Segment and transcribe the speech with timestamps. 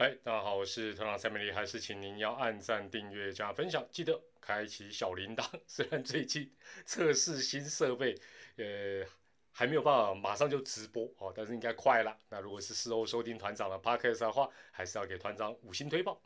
[0.00, 5.46] 嗨，大家好，我是团长蔡美丽，还是请您要按赞、订阅、加分享，记得开启小铃铛。
[5.68, 6.50] 虽然最近
[6.86, 8.14] 测试新设备，
[8.56, 9.04] 呃，
[9.52, 12.16] 还没有办法马上就直播哦，但是应该快了。
[12.30, 16.18] 那如果是事后收听团长的 podcast 的话，还是要给团长五星推报。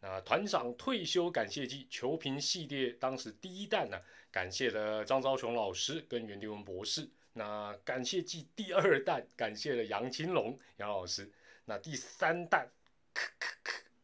[0.00, 3.98] 那团长退休感谢季球评系列当时第一弹呢，
[4.30, 7.08] 感谢了张昭雄老师跟袁迪文博士。
[7.32, 11.32] 那感谢季第二弹，感谢了杨青龙杨老师。
[11.64, 12.68] 那第三弹。
[13.14, 13.48] 科科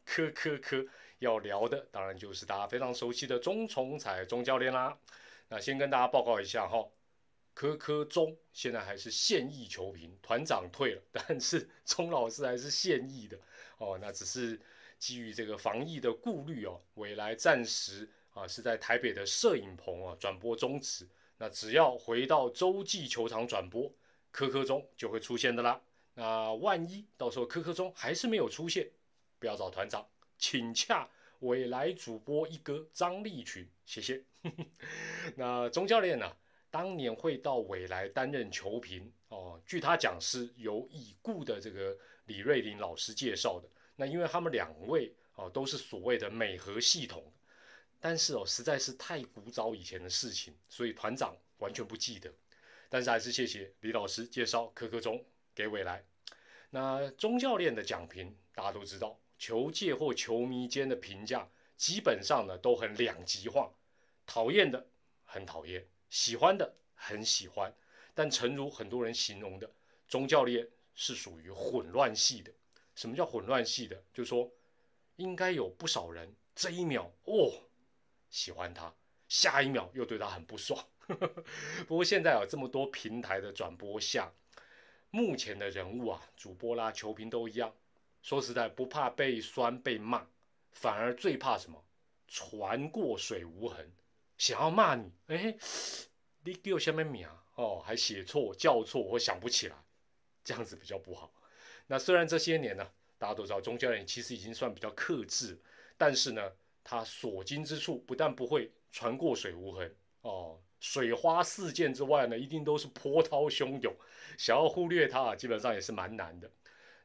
[0.06, 0.86] 科科科科，
[1.18, 4.96] 要聊的当然就是大家非常熟悉的钟崇彩钟教练啦。
[5.48, 6.88] 那先跟大家报告一下哈，
[7.52, 13.36] 科科钟现在还是现役球评，团长退了，但是钟老师还是现役的
[13.78, 13.98] 哦。
[14.00, 14.58] 那只是
[14.98, 21.06] 基于这个防疫的顾虑哦，未来暂时啊是在台北的摄影棚啊转播终止。
[21.36, 23.92] 那只要回到洲际球场转播，
[24.30, 25.80] 科科钟就会出现的啦。
[26.14, 28.90] 那万一到时候科科钟还是没有出现，
[29.40, 30.06] 不要找团长，
[30.38, 31.08] 请洽
[31.40, 34.22] 未来主播一哥张立群，谢谢。
[35.34, 36.36] 那钟教练呢？
[36.70, 39.60] 当年会到未来担任球评哦。
[39.66, 43.68] 据他讲是由已故的这个李瑞林老师介绍的。
[43.96, 47.24] 那因为他们两位哦都是所谓的美和系统，
[47.98, 52.32] 但是哦实在是太古早以前的事情，所以团长完全不记得。
[52.88, 56.04] 但是还是谢谢李老师介绍科科钟给未来。
[56.70, 59.18] 那钟教练的讲评大家都知道。
[59.40, 63.72] 球界或球迷间的评价基本上呢都很两极化，
[64.26, 64.86] 讨厌的
[65.24, 67.74] 很讨厌，喜欢的很喜欢。
[68.12, 69.72] 但诚如很多人形容的，
[70.06, 72.52] 钟教练是属于混乱系的。
[72.94, 73.96] 什么叫混乱系的？
[74.12, 74.52] 就是说
[75.16, 77.50] 应该有不少人这一秒哦
[78.28, 78.94] 喜欢他，
[79.26, 80.86] 下一秒又对他很不爽。
[81.88, 84.30] 不过现在啊这么多平台的转播下，
[85.08, 87.74] 目前的人物啊主播啦球评都一样。
[88.22, 90.26] 说实在，不怕被酸被骂，
[90.72, 91.82] 反而最怕什么？
[92.28, 93.90] 船过水无痕。
[94.38, 95.56] 想要骂你，哎，
[96.44, 99.76] 你给我下面名哦，还写错、叫错或想不起来，
[100.44, 101.32] 这样子比较不好。
[101.86, 105.58] 那虽然这些年呢，大家都知道钟教练其实已经算比较克制，
[105.98, 106.52] 但是呢，
[106.84, 113.94] 他所经之处不但不会船过水无痕哦，水花四溅之外呢，一定都是波涛汹涌。
[114.38, 116.50] 想要忽略他，基本上也是蛮难的。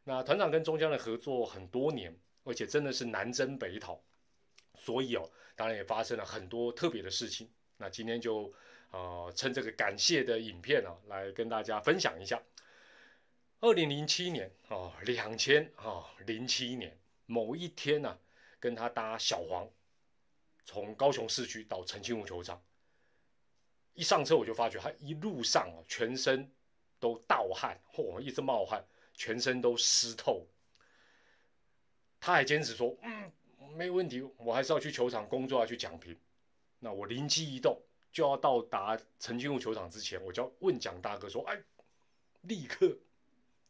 [0.08, 4.00] 那团长跟中江的合作很多年，而且真的是南征北讨，
[4.76, 7.50] 所以哦，当然也发生了很多特别的事情。
[7.78, 8.54] 那今天就
[8.92, 12.40] 呃趁这个感谢的影片啊，来跟大家分享一下。
[13.62, 16.96] 二零零七年哦，两千啊零七年
[17.26, 18.16] 某一天呢，
[18.60, 19.68] 跟他搭小黄
[20.66, 22.62] 从高雄市区到澄清湖球场，
[23.96, 26.48] 一上车我就发觉他一路上啊全身
[27.00, 28.86] 都盗汗，嚯，一直冒汗。
[29.16, 30.46] 全身都湿透，
[32.20, 33.32] 他还坚持说：“嗯，
[33.76, 36.18] 没有问题，我还是要去球场工作，要去讲评。”
[36.80, 37.82] 那我灵机一动，
[38.12, 41.60] 就要到达澄清湖球场之前，我就要问蒋大哥说：“哎，
[42.42, 42.98] 立刻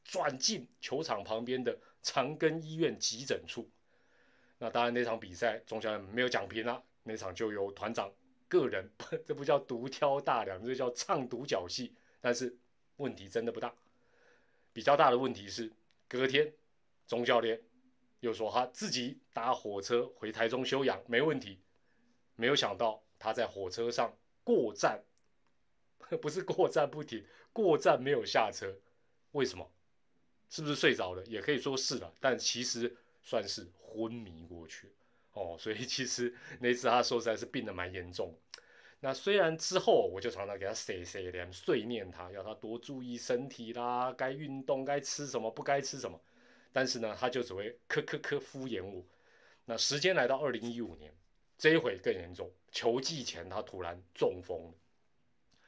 [0.04, 3.70] 转进球场旁边的长庚医院急诊处。”
[4.58, 8.12] 那当然，那场比赛总教练没有讲评啊，那场就由团长
[8.48, 8.90] 个人，
[9.26, 11.94] 这不叫独挑大梁，这叫唱独角戏。
[12.22, 12.58] 但是
[12.96, 13.74] 问题真的不大。
[14.76, 15.72] 比较大的问题是，
[16.10, 16.54] 隔天，
[17.08, 17.62] 钟教练
[18.20, 21.62] 又说他自己搭火车回台中休养，没问题。
[22.36, 25.02] 没有想到他在火车上过站，
[26.22, 28.78] 不是过站不停，过站没有下车。
[29.32, 29.72] 为什么？
[30.50, 31.24] 是不是睡着了？
[31.26, 34.92] 也可以说是了，但其实算是昏迷过去。
[35.32, 38.38] 哦，所以其实那次他说实在是病得蛮严重。
[39.02, 46.20] 那虽然之后我就常常给他碎碎念，碎念他，要他多注意身体啦，该运动，该吃什么，不该吃什么。
[46.74, 49.04] 但是呢，他就只会咳咳咳敷衍我。
[49.66, 51.14] 那时间来到二零一五年，
[51.58, 54.74] 这一回更严重，球季前他突然中风。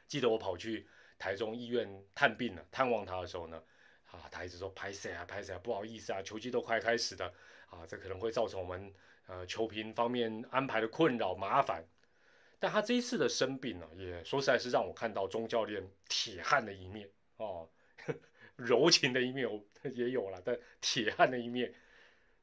[0.07, 0.87] 记得我跑去
[1.19, 3.61] 台中医院探病了，探望他的时候呢，
[4.09, 7.31] 啊，他一直说拍谁啊，拍谁啊，不好意思啊，球季都快开始了，
[7.67, 8.93] 啊，这可能会造成我们
[9.27, 11.85] 呃球评方面安排的困扰麻烦。
[12.59, 17.07] 但他这一次的生病呢，也说实在是让我看到钟教练铁汉的一面
[17.37, 17.69] 哦，
[18.55, 19.47] 柔情的一面
[19.93, 21.73] 也有了，但铁汉的一面，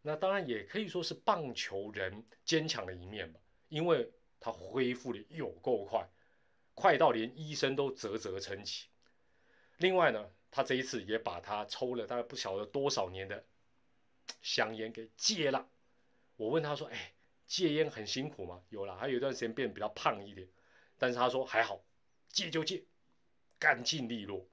[0.03, 4.09] 那当然也可以说是棒球人坚强的一面吧，因为
[4.39, 6.09] 他恢复的有够快，
[6.75, 8.89] 快到连医生都啧啧称奇。
[9.79, 13.45] 另外呢，他这一次也把他抽了大概不晓得多少年的
[14.43, 15.69] 香烟给戒了。
[16.37, 17.14] 我问他说：“哎。”
[17.47, 18.63] 戒烟很辛苦吗？
[18.69, 20.49] 有了，还有一段时间变得比较胖一点，
[20.99, 21.85] 但是他说还好，
[22.29, 22.85] 戒就戒，
[23.59, 24.47] 干净利落。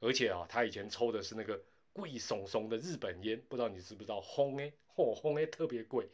[0.00, 1.62] 而且啊，他以前抽的是那个
[1.92, 4.20] 贵怂怂的日本烟，不知道你知不知道？
[4.20, 6.10] 烘哎，嚯，烘哎特别贵。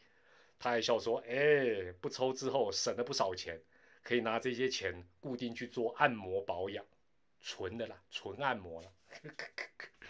[0.59, 3.61] 他还笑说：“哎，不抽之后省了不少钱，
[4.03, 6.85] 可以拿这些钱固定去做按摩保养，
[7.39, 8.91] 纯的啦，纯按摩了。”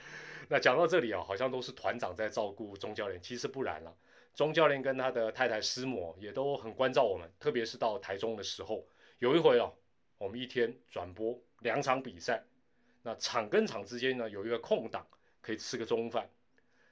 [0.50, 3.95] 那讲到这里啊，好像都是团长在照顾钟教练，其实不然了。
[4.40, 8.88] 钟教练跟他的太太师母也都很关照我们，特别是到台中的时候，
[9.18, 9.74] 有一回哦，
[10.18, 12.46] 我们一天转播两场比赛，
[13.04, 15.06] 那场跟场之间呢有一个空档，
[15.42, 16.30] 可以吃个中饭。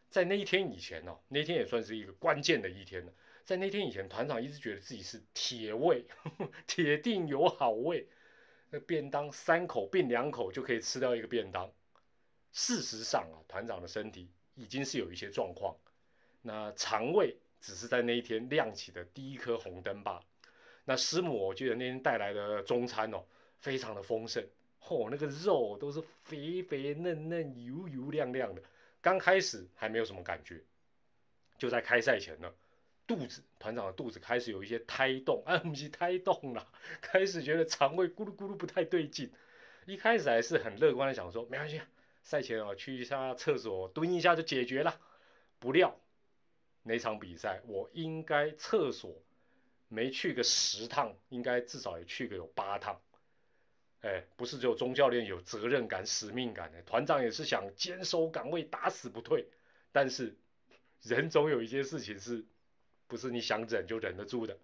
[0.09, 3.13] 在那一天以前呢，那天也算是一个关键的一天了。
[3.45, 6.05] 在那天以前，团长一直觉得自己是铁胃，
[6.67, 8.09] 铁定有好胃。
[8.71, 11.71] 那便当三口并两口就可以吃掉一个便当。
[12.51, 15.77] 事实上啊，团长的身体已经是有一些状况。
[16.41, 20.21] 那肠胃只是在那一天亮起的第一颗红灯吧。
[20.85, 23.23] 那师母，我记得那天带来的中餐哦，
[23.59, 24.47] 非常的丰盛。
[24.81, 28.61] 嚯，那个肉都是肥肥嫩嫩、油油亮亮的。
[29.01, 30.61] 刚开始还没有什么感觉，
[31.57, 32.53] 就在开赛前呢。
[33.05, 36.67] 肚子团长的肚子开始有一些胎动，啊，不是胎动了，
[36.99, 39.31] 开始觉得肠胃咕噜咕噜不太对劲。
[39.85, 41.79] 一开始还是很乐观的想说，没关系，
[42.23, 44.99] 赛前哦去一下厕所蹲一下就解决了。
[45.59, 45.97] 不料
[46.87, 49.13] 那场比赛我应该厕所
[49.89, 52.99] 没去个十趟，应该至少也去个有八趟。
[54.01, 59.45] 哎，不是只有钟教练有责任感、使命感的，团长也是想坚守岗位，打死不退。
[59.91, 60.35] 但是
[61.01, 62.43] 人总有一些事情是。
[63.09, 64.57] 不是你想忍就忍得住的，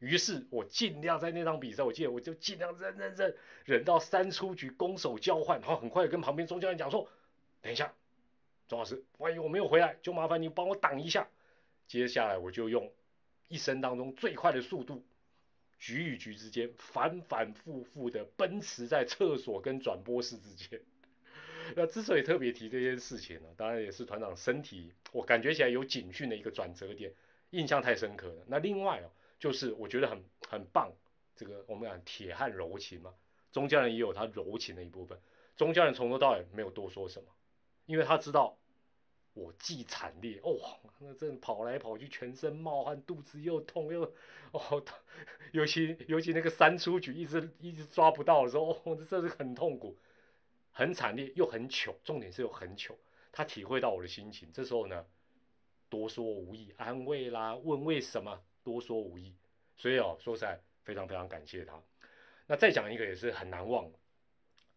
[0.00, 3.34] 于是我尽量在那场比赛，我记得我就尽量忍忍忍，
[3.64, 7.08] 忍到三出局攻守交换，然后很快跟旁边钟教练讲说
[7.62, 7.90] ：“等一下，
[8.68, 11.26] 钟老师，万一我没有回来，就麻烦你帮我挡一下。”
[11.86, 12.92] 接下来我就用
[13.48, 15.04] 一生当中最快的速度，
[15.78, 20.80] 局与局之间反反复复的奔驰在厕所跟转播室之间。
[21.74, 27.12] 那之所以特别提这件事情呢，当然也是团长身体，我感觉起来有警讯的一个转折点。
[27.50, 28.44] 印象太深刻了。
[28.48, 30.92] 那另外哦，就是我觉得很很棒，
[31.36, 33.14] 这个我们讲铁汉柔情嘛，
[33.52, 35.16] 钟教人也有他柔情的一部分。
[35.56, 37.28] 钟教人从头到尾没有多说什么，
[37.86, 38.58] 因为他知道
[39.36, 40.58] 我既惨烈哦，
[40.98, 44.02] 那真的跑来跑去，全身冒汗，肚子又痛又
[44.50, 44.82] 哦，
[45.52, 49.96] 尤其尤其那个三出局一直一直抓不到的时候，哦，这是很痛苦，
[50.72, 52.98] 很惨烈又很糗，重点是又很糗。
[53.30, 55.06] 他体会到我的心情，这时候呢。
[55.88, 59.32] 多说无益，安慰啦，问为什么，多说无益。
[59.76, 61.80] 所以哦，说实在，非常非常感谢他。
[62.48, 63.88] 那再讲一个也是很难忘，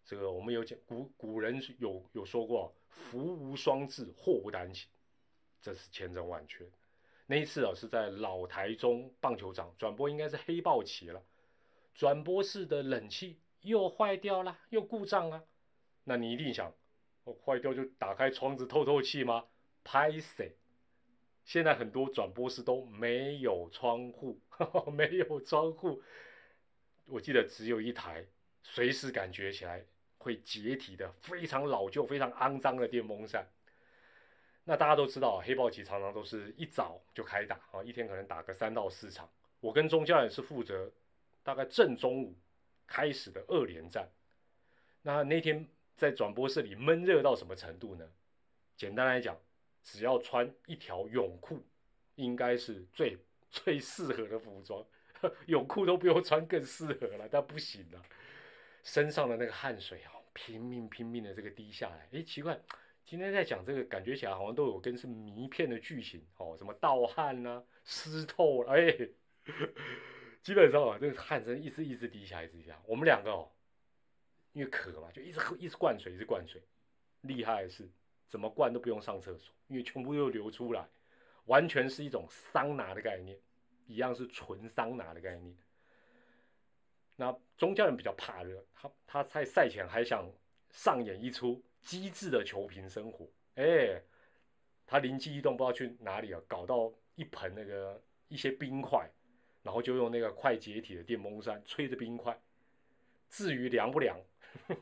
[0.05, 4.89] 这个我们有讲古古人有有说过，福无双至，祸不单行，
[5.61, 6.69] 这是千真万确。
[7.27, 11.23] 那一次啊，是在老台中棒球场转播，应该是黑豹旗了，
[11.93, 15.45] 转播室的冷气又坏掉了，又故障了。
[16.03, 16.73] 那你一定想，
[17.25, 19.45] 哦，坏掉就打开窗子透透气吗？
[19.83, 20.55] 拍谁？
[21.45, 24.39] 现在很多转播室都没有窗户，
[24.91, 26.01] 没有窗户。
[27.05, 28.25] 我记得只有一台，
[28.61, 29.85] 随时感觉起来
[30.19, 33.49] 会解体的非常老旧、非常肮脏的电风扇。
[34.65, 39.27] 那大家都知道，黑豹旗常常都是一早就开打啊，一天可能打个三到四场。
[39.59, 40.91] 我跟钟教练是负责
[41.41, 42.35] 大概正中午
[42.85, 44.07] 开始的二连战。
[45.01, 48.07] 那那天在转播室里闷热到什么程度呢？
[48.77, 49.35] 简单来讲。
[49.81, 51.65] 只要穿一条泳裤，
[52.15, 53.17] 应该是最
[53.49, 54.85] 最适合的服装。
[55.47, 57.27] 泳裤都不用穿，更适合了。
[57.31, 58.03] 但不行了，
[58.83, 62.07] 身上的那个汗水啊，拼命拼命的这个滴下来。
[62.11, 62.59] 哎，奇怪，
[63.05, 68.73] 今天在讲这个，感觉起来好像都有跟是迷片的剧情哦，什么盗汗呐，湿透了。
[68.73, 68.91] 哎，
[70.41, 72.79] 基本上啊，这个汗真一直一直滴下来，一直滴下来。
[72.85, 73.51] 我们两个哦，
[74.53, 76.61] 因为渴嘛，就一直喝，一直灌水，一直灌水。
[77.21, 77.89] 厉害的是。
[78.29, 80.87] 怎么灌都不用上厕所，因为全部又流出来，
[81.45, 83.35] 完全是一种桑拿的概念，
[83.87, 85.57] 一样是纯桑拿的概念。
[87.19, 90.25] 那钟教人比较怕热，他他在赛前还想
[90.71, 94.01] 上演一出机智的球评生活，哎，
[94.87, 99.05] 他灵机一动，不知道去哪里啊，搞到一盆那个一些冰块，
[99.63, 102.39] 然后就用那个快解体的电风扇吹着冰块，
[103.27, 104.17] 至于凉不凉，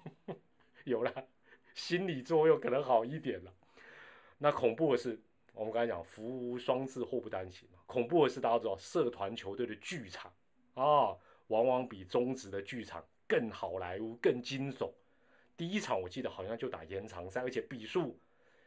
[0.85, 1.27] 有了。
[1.73, 3.53] 心理作用可能好一点了。
[4.37, 5.19] 那恐怖的是，
[5.53, 7.67] 我们刚才讲福无双至，祸不单行。
[7.87, 10.31] 恐怖的是，大家知道，社团球队的剧场
[10.75, 14.91] 啊，往往比中职的剧场更好莱坞、更惊悚。
[15.55, 18.19] 第一场我记得好像就打延长赛，而且比数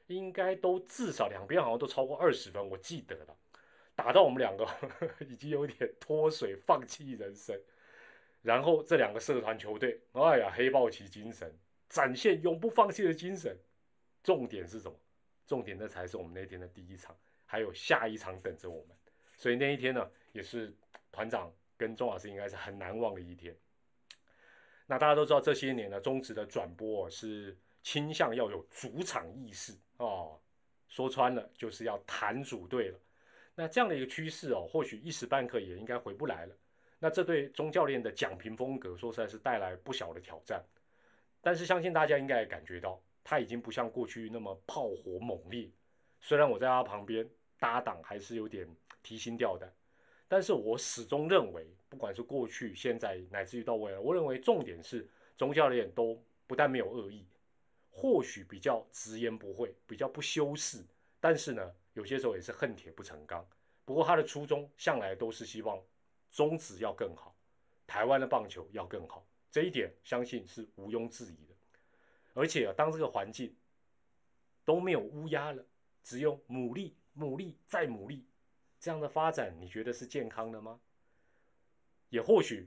[0.09, 3.37] 应该都至少两边好像都超过二十分，我记得了。
[3.95, 7.61] 打到我们两个呵 呵已经有点脱水，放弃人生。
[8.43, 11.55] 然后这两个社团球队，哎呀，黑豹旗精神。
[11.89, 13.59] 展现永不放弃的精神，
[14.23, 14.97] 重点是什么？
[15.47, 18.97] 重点那才是我们那天的第一场，还有下一场等着我们。
[19.37, 20.73] 所以那一天呢，也是
[21.11, 23.57] 团长跟钟老师应该是很难忘的一天。
[24.87, 30.39] 那大家都知道，这些年呢，中职的转播是倾向要有主场意识哦，
[30.89, 33.01] 说穿了就是要谈组队了。
[33.55, 36.55] 那这样的一个趋势哦，或许一时半刻也应该回不来了。
[36.99, 40.63] 那这对钟教练的讲评风格，说实在是带来不小的挑战。
[41.41, 45.71] 但是相信大家应该也感觉到，他已经不像过去那么炮火猛烈。
[46.21, 47.27] 虽然我在他旁边
[47.59, 48.69] 搭档，还是有点
[49.03, 49.73] 提心吊胆。
[50.31, 55.05] 但是我始终认为，不管是过去、现在，乃至于到未来，我认为重点是
[55.37, 57.27] 钟教练都不但没有恶意，
[57.91, 60.87] 或许比较直言不讳，比较不修饰，
[61.19, 63.45] 但是呢，有些时候也是恨铁不成钢。
[63.85, 65.83] 不过他的初衷向来都是希望
[66.31, 67.35] 中职要更好，
[67.85, 71.55] 台湾的棒球要更好，这一点相信是毋庸置疑的。
[72.35, 73.53] 而且啊当这个环境
[74.65, 75.67] 都没有乌鸦了，
[76.05, 78.23] 只有牡蛎、牡蛎再牡蛎。
[78.81, 80.81] 这样的发展，你觉得是健康的吗？
[82.09, 82.67] 也或许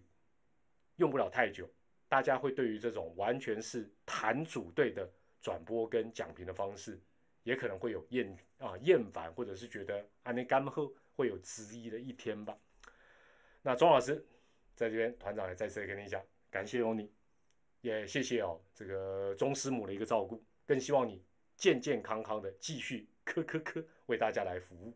[0.98, 1.68] 用不了太久，
[2.08, 7.02] 大家会对于这种完全是谈组队的转播跟讲评的方式，
[7.44, 12.56] 也可能会有厌啊厌烦，或者是觉得啊那干喝会有质疑的一天吧。
[13.64, 14.24] 那钟老师
[14.76, 17.12] 在这边，团长也再次跟你讲，感谢有你，
[17.82, 21.24] 也谢谢哦这个钟师母的一个照顾，更希望你
[21.58, 24.96] 健健康康的继续科科科为大家来服务。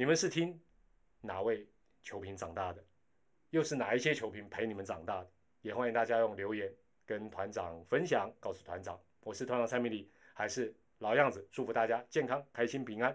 [0.00, 0.58] 你们是听
[1.20, 1.68] 哪位
[2.02, 2.82] 球评长大的？
[3.50, 5.30] 又是哪一些球评陪你们长大的？
[5.60, 6.72] 也欢迎大家用留言
[7.04, 13.14] 跟团长分享，告诉团长，我是团长蔡明礼，还是老样子，祝福大家健康、开心、平安。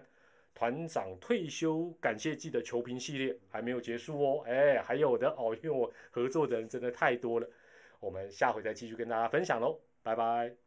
[0.54, 7.50] 团长退休感谢季的球评系列还没有结束哦，哎，还有的哦，因为我合作的人真的太多了，
[7.98, 10.65] 我们下回再继续跟大家分享喽，拜拜。